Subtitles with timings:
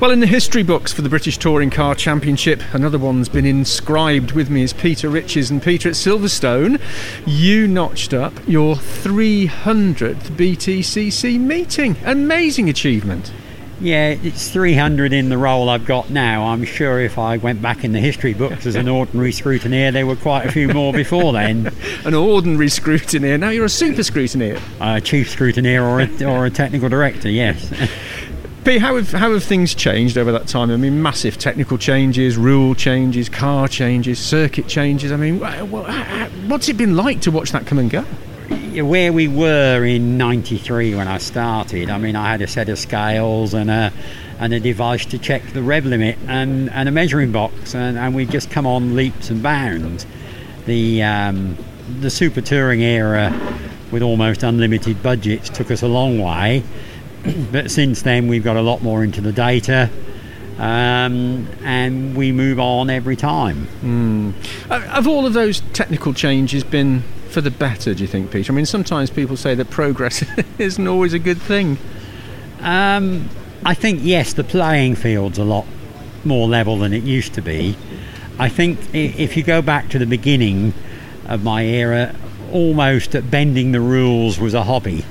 [0.00, 4.30] Well, in the history books for the British Touring Car Championship, another one's been inscribed
[4.30, 5.50] with me is Peter Riches.
[5.50, 6.80] And Peter, at Silverstone,
[7.26, 11.96] you notched up your 300th BTCC meeting.
[12.04, 13.32] Amazing achievement.
[13.80, 16.46] Yeah, it's 300 in the role I've got now.
[16.46, 20.06] I'm sure if I went back in the history books as an ordinary scrutineer, there
[20.06, 21.72] were quite a few more before then.
[22.04, 23.38] An ordinary scrutineer.
[23.38, 24.60] Now you're a super scrutineer.
[24.80, 27.72] A chief scrutineer or a, or a technical director, yes.
[28.76, 30.70] How have, how have things changed over that time?
[30.70, 35.10] I mean, massive technical changes, rule changes, car changes, circuit changes.
[35.10, 38.02] I mean, wha- wha- what's it been like to watch that come and go?
[38.82, 42.78] Where we were in 93 when I started, I mean, I had a set of
[42.78, 43.90] scales and a,
[44.38, 48.14] and a device to check the rev limit and, and a measuring box, and, and
[48.14, 50.06] we'd just come on leaps and bounds.
[50.66, 51.56] The, um,
[52.00, 53.32] the super touring era
[53.90, 56.62] with almost unlimited budgets took us a long way,
[57.52, 59.90] but since then we've got a lot more into the data.
[60.58, 64.34] Um, and we move on every time.
[64.68, 68.52] Uh, Have all of those technical changes been for the better, do you think, Peter?
[68.52, 70.24] I mean, sometimes people say that progress
[70.58, 71.78] isn't always a good thing.
[72.60, 73.28] Um,
[73.64, 75.64] I think yes, the playing field's a lot
[76.24, 77.76] more level than it used to be.
[78.40, 80.74] I think if you go back to the beginning
[81.26, 82.16] of my era,
[82.52, 85.04] almost bending the rules was a hobby.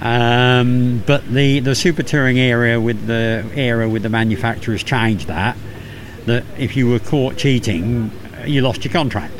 [0.00, 5.56] Um, but the, the super touring era with the era with the manufacturers changed that.
[6.26, 8.10] That if you were caught cheating,
[8.46, 9.34] you lost your contract.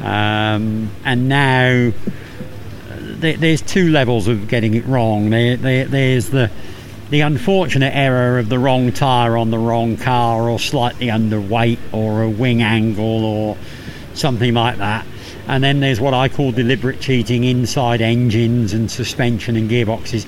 [0.00, 1.92] Um, and now
[3.20, 5.30] there, there's two levels of getting it wrong.
[5.30, 6.50] There, there, there's the
[7.10, 12.22] the unfortunate error of the wrong tyre on the wrong car, or slightly underweight, or
[12.22, 13.56] a wing angle, or
[14.14, 15.04] something like that.
[15.48, 20.26] And then there's what I call deliberate cheating inside engines and suspension and gearboxes.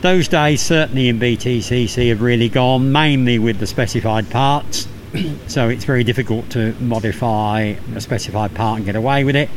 [0.00, 4.86] Those days, certainly in BTCC, have really gone, mainly with the specified parts.
[5.46, 9.48] so it's very difficult to modify a specified part and get away with it.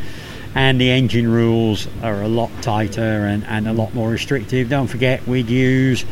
[0.55, 4.69] And the engine rules are a lot tighter and, and a lot more restrictive.
[4.69, 6.05] Don't forget, we'd use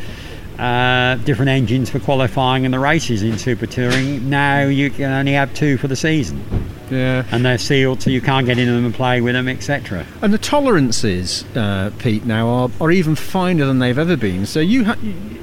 [0.60, 4.30] uh, different engines for qualifying in the races in Super Touring.
[4.30, 6.44] Now you can only have two for the season,
[6.90, 7.24] Yeah.
[7.32, 10.06] and they're sealed, so you can't get in them and play with them, etc.
[10.22, 14.46] And the tolerances, uh, Pete, now are, are even finer than they've ever been.
[14.46, 14.98] So you, ha-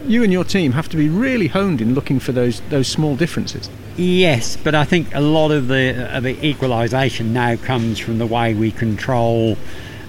[0.07, 3.17] you and your team have to be really honed in looking for those those small
[3.17, 3.69] differences.
[3.97, 8.27] Yes, but I think a lot of the of the equalisation now comes from the
[8.27, 9.57] way we control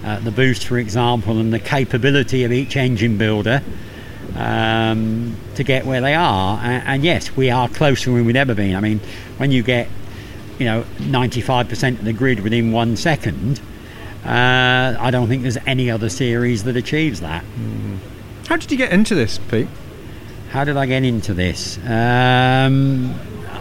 [0.04, 3.62] uh, the boost, for example, and the capability of each engine builder
[4.36, 6.58] um, to get where they are.
[6.62, 8.76] And, and yes, we are closer than we've ever been.
[8.76, 9.00] I mean,
[9.38, 9.88] when you get
[10.58, 13.60] you know 95% of the grid within one second,
[14.24, 17.44] uh, I don't think there's any other series that achieves that.
[18.48, 19.68] How did you get into this, Pete?
[20.50, 21.78] How did I get into this?
[21.84, 23.14] Um,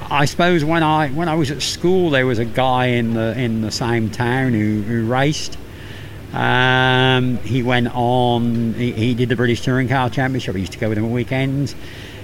[0.10, 3.38] I suppose when I when I was at school, there was a guy in the
[3.38, 5.58] in the same town who, who raced.
[6.34, 8.74] Um, he went on.
[8.74, 10.56] He, he did the British Touring Car Championship.
[10.56, 11.76] I used to go with him on weekends.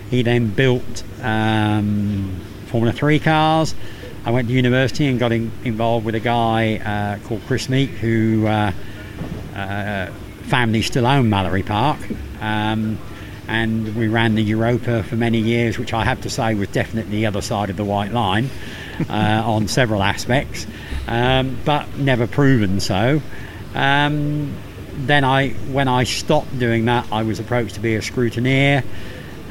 [0.10, 3.74] He then built um, Formula Three cars.
[4.26, 7.90] I went to university and got in, involved with a guy uh, called Chris Meek,
[7.90, 8.72] who uh,
[9.56, 10.08] uh,
[10.44, 12.00] family still own Mallory Park.
[12.42, 13.00] Um,
[13.48, 17.18] and we ran the Europa for many years, which I have to say was definitely
[17.18, 18.50] the other side of the white line
[19.10, 20.68] uh, on several aspects,
[21.08, 23.22] um, but never proven so.
[23.74, 24.54] Um,
[24.98, 28.84] then I, when I stopped doing that, I was approached to be a scrutineer,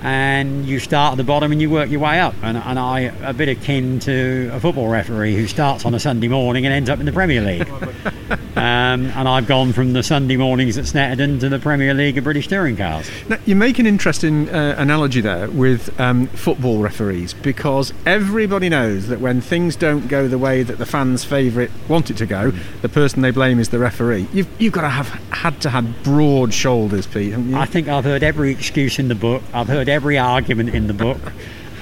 [0.02, 2.34] and you start at the bottom and you work your way up.
[2.42, 6.28] And, and I, a bit akin to a football referee who starts on a Sunday
[6.28, 7.68] morning and ends up in the Premier League.
[8.56, 12.24] um, and I've gone from the Sunday mornings at Snetterton to the Premier League of
[12.24, 13.10] British touring cars.
[13.28, 19.08] Now, you make an interesting uh, analogy there with um, football referees because everybody knows
[19.08, 22.52] that when things don't go the way that the fans' favourite want it to go,
[22.82, 24.28] the person they blame is the referee.
[24.32, 27.56] You've, you've got to have had to have broad shoulders, Pete, haven't you?
[27.56, 29.42] I think I've heard every excuse in the book.
[29.52, 31.20] I've heard every argument in the book.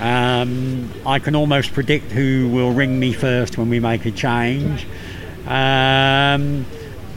[0.01, 4.87] Um, I can almost predict who will ring me first when we make a change.
[5.47, 6.67] Um,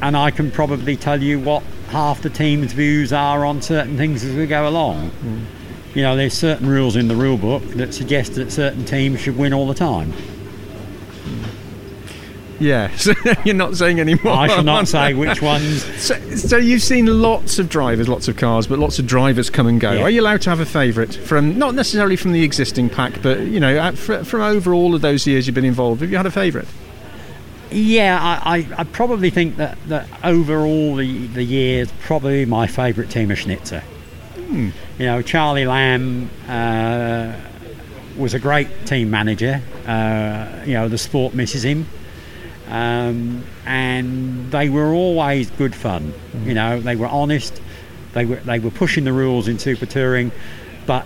[0.01, 4.23] and I can probably tell you what half the team's views are on certain things
[4.23, 5.11] as we go along.
[5.93, 9.37] You know, there's certain rules in the rule book that suggest that certain teams should
[9.37, 10.13] win all the time.
[12.59, 13.07] Yes,
[13.45, 14.33] you're not saying any more.
[14.33, 15.83] I shall not say which ones.
[16.01, 19.67] So, so you've seen lots of drivers, lots of cars, but lots of drivers come
[19.67, 19.93] and go.
[19.93, 20.03] Yeah.
[20.03, 23.39] Are you allowed to have a favourite from not necessarily from the existing pack, but
[23.41, 26.01] you know, from over all of those years you've been involved?
[26.01, 26.67] Have you had a favourite?
[27.71, 32.65] Yeah, I, I, I probably think that, that over all the, the years, probably my
[32.65, 33.83] favourite team is Schnitzer.
[34.51, 37.39] You know, Charly Lamm uh,
[38.17, 39.61] was a great team manager.
[39.85, 41.85] Uh, you know, the sport misses him.
[42.69, 46.13] Um, and they were always good fun.
[46.43, 47.61] You know, they were honest.
[48.13, 50.31] They were they were pushing the rules in super touring,
[50.85, 51.05] but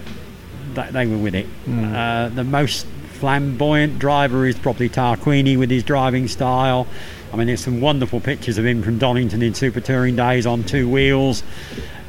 [0.76, 1.48] th- they were with it.
[1.70, 6.86] Uh, the most flamboyant driver is probably Tarquini with his driving style.
[7.32, 10.64] I mean, there's some wonderful pictures of him from Donington in super touring days on
[10.64, 11.44] two wheels,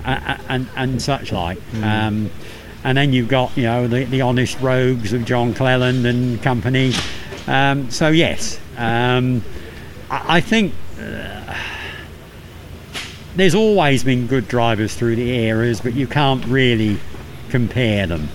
[0.05, 1.59] uh, and and such like.
[1.83, 2.31] Um,
[2.83, 6.93] and then you've got you know the, the honest rogues of John Cleland and company.
[7.47, 9.43] Um, so yes, um,
[10.11, 11.55] I, I think uh,
[13.37, 16.99] there's always been good drivers through the eras, but you can't really
[17.51, 18.29] compare them.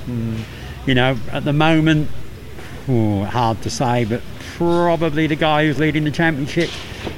[0.85, 2.09] You know, at the moment,
[2.87, 4.21] oh, hard to say, but
[4.55, 6.69] probably the guy who's leading the championship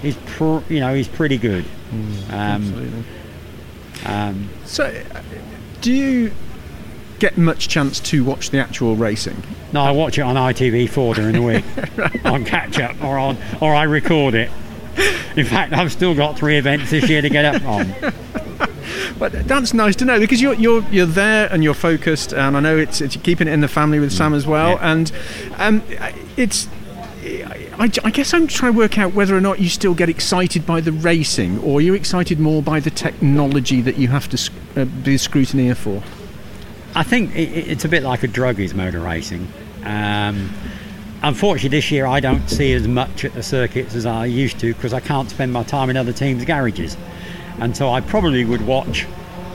[0.04, 1.66] is, pr- you know, he's pretty good.
[1.92, 3.04] Um, Absolutely.
[4.06, 5.22] um, So, uh,
[5.82, 6.32] do you
[7.22, 9.42] get much chance to watch the actual racing?
[9.74, 13.74] no, I watch it on ITV4 during the week on catch up, or on, or
[13.74, 14.52] I record it.
[15.38, 17.96] In fact, I've still got three events this year to get up on.
[19.18, 22.60] But that's nice to know because you're you're you're there and you're focused, and I
[22.60, 24.92] know it's, it's keeping it in the family with Sam as well, yeah.
[24.92, 25.12] and
[25.58, 25.84] um,
[26.38, 26.68] it's.
[27.78, 30.66] I, I guess I'm trying to work out whether or not you still get excited
[30.66, 34.52] by the racing, or are you excited more by the technology that you have to
[34.76, 36.02] uh, be scrutineer for.
[36.96, 39.48] I think it, it- it's a bit like a drug is motor racing.
[39.86, 40.50] Um,
[41.24, 44.74] unfortunately, this year I don't see as much at the circuits as I used to
[44.74, 46.98] because I can't spend my time in other teams' garages,
[47.60, 49.06] and so I probably would watch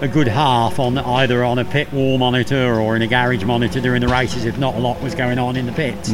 [0.03, 3.81] a good half on either on a pit wall monitor or in a garage monitor
[3.81, 6.13] during the races if not a lot was going on in the pits.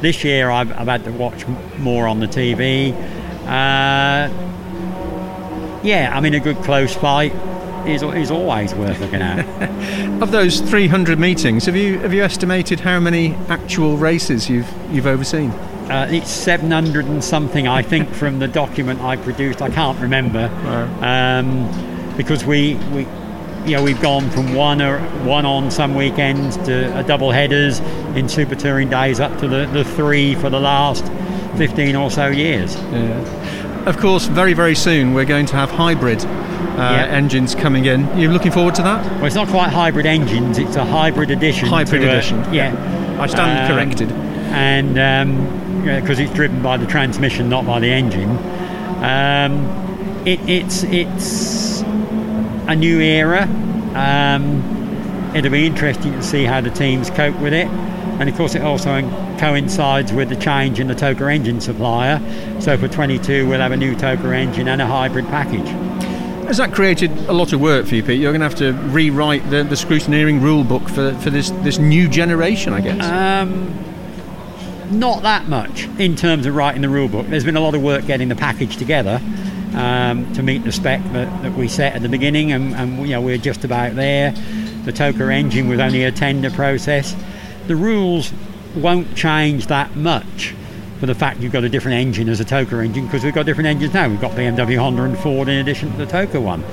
[0.00, 1.44] This year I've, I've had to watch
[1.78, 2.92] more on the TV.
[3.42, 4.28] Uh,
[5.82, 7.32] yeah, I mean a good close fight
[7.88, 10.18] is, is always worth looking at.
[10.22, 15.06] Of those 300 meetings, have you have you estimated how many actual races you've you've
[15.06, 15.52] overseen?
[15.88, 19.62] Uh, it's 700 and something, I think, from the document I produced.
[19.62, 20.50] I can't remember
[21.00, 23.06] um, because we, we,
[23.64, 27.80] you know, we've gone from one or one on some weekends to a double headers
[28.16, 31.06] in super touring days up to the, the three for the last
[31.56, 32.76] 15 or so years.
[33.88, 37.06] Of course, very very soon we're going to have hybrid uh, Yeah.
[37.10, 38.00] engines coming in.
[38.18, 39.02] You're looking forward to that?
[39.16, 41.68] Well, it's not quite hybrid engines; it's a hybrid edition.
[41.68, 42.44] Hybrid to a- edition.
[42.52, 43.16] yeah.
[43.18, 44.12] I stand Um, corrected.
[44.52, 44.94] and
[46.02, 48.30] because it's driven by the transmission, not by the engine.
[49.02, 49.52] Um,
[50.26, 51.80] it, it's it's
[52.66, 53.48] a new era.
[53.94, 54.62] Um,
[55.34, 57.68] it'll be interesting to see how the teams cope with it,
[58.18, 59.02] and of course, it also
[59.38, 62.20] coincides with the change in the TOCA engine supplier.
[62.60, 65.68] So for 22, we'll have a new TOCA engine and a hybrid package.
[66.48, 68.18] Has that created a lot of work for you, Pete?
[68.18, 71.78] You're going to have to rewrite the, the scrutineering rule book for, for this, this
[71.78, 73.04] new generation, I guess.
[73.04, 73.84] Um,
[74.90, 77.26] not that much in terms of writing the rule book.
[77.26, 79.20] There's been a lot of work getting the package together
[79.74, 83.08] um, to meet the spec that, that we set at the beginning, and, and you
[83.08, 84.32] know we're just about there.
[84.84, 87.14] The TOCA engine was only a tender process.
[87.68, 88.32] The rules
[88.74, 90.54] won't change that much
[90.98, 93.46] for the fact you've got a different engine as a TOCA engine because we've got
[93.46, 94.08] different engines now.
[94.08, 96.64] We've got BMW, Honda, and Ford in addition to the TOCA one.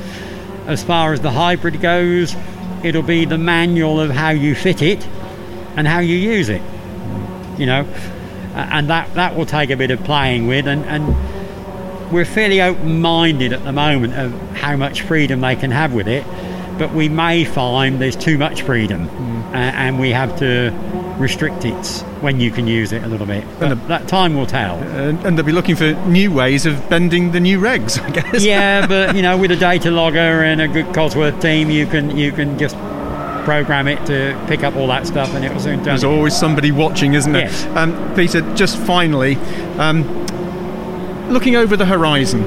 [0.66, 2.36] As far as the hybrid goes,
[2.84, 5.06] it'll be the manual of how you fit it
[5.76, 6.62] and how you use it
[7.58, 7.84] you know,
[8.54, 13.54] and that that will take a bit of playing with, and, and we're fairly open-minded
[13.54, 16.26] at the moment of how much freedom they can have with it,
[16.78, 19.08] but we may find there's too much freedom,
[19.54, 20.72] and we have to
[21.18, 21.86] restrict it
[22.22, 23.44] when you can use it a little bit.
[23.60, 24.76] But And that time will tell.
[24.78, 28.44] and, and they'll be looking for new ways of bending the new regs, I guess.
[28.44, 32.18] yeah, but you know, with a data logger and a good Cosworth team, you can
[32.18, 32.76] you can just
[33.46, 35.84] program it to pick up all that stuff, and it will soon turn.
[35.86, 37.44] There's always somebody watching, isn't there?
[37.44, 37.66] Yes.
[37.78, 39.36] Um, Peter, just finally,
[39.78, 40.04] um,
[41.30, 42.42] looking over the horizon,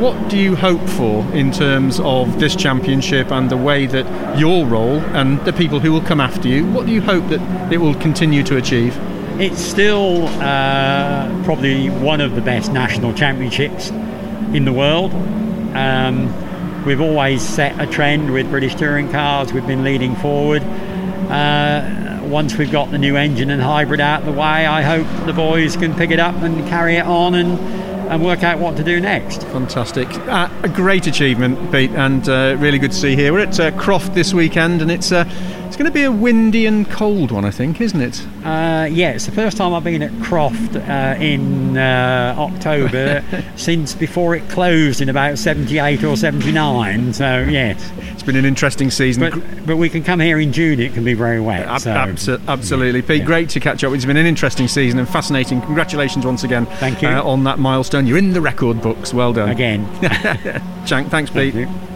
[0.00, 4.66] what do you hope for in terms of this championship and the way that your
[4.66, 7.78] role and the people who will come after you, what do you hope that it
[7.78, 8.96] will continue to achieve?
[9.40, 13.90] It's still uh, probably one of the best national championships
[14.52, 15.12] in the world.
[15.74, 19.52] Um, we've always set a trend with British touring cars.
[19.52, 20.62] We've been leading forward.
[20.62, 25.06] Uh, once we've got the new engine and hybrid out of the way, I hope
[25.26, 27.58] the boys can pick it up and carry it on and,
[28.08, 29.42] and work out what to do next.
[29.48, 30.08] Fantastic.
[30.28, 33.32] Uh, a great achievement, Pete, and uh, really good to see you here.
[33.32, 35.24] We're at uh, Croft this weekend, and it's, uh,
[35.66, 38.24] it's going to be a windy and cold one, I think, isn't it?
[38.44, 43.24] Uh, yeah, it's the first time I've been at Croft uh, in uh, October
[43.56, 47.12] since before it closed in about 78 or 79.
[47.12, 47.92] So, yes.
[48.12, 49.28] It's been an interesting season.
[49.30, 51.66] But, but we can come here in June, it can be very wet.
[51.66, 53.20] Ab- so- abso- absolutely, Pete.
[53.20, 53.24] Yeah.
[53.26, 53.92] Great to catch up.
[53.92, 55.60] It's been an interesting season and fascinating.
[55.62, 56.66] Congratulations once again.
[56.66, 57.08] Thank you.
[57.08, 58.06] uh, on that milestone.
[58.06, 59.12] You're in the record books.
[59.12, 59.50] Well done.
[59.50, 59.84] Again.
[60.86, 61.54] Jank, thanks, Pete.
[61.54, 61.86] Thank you.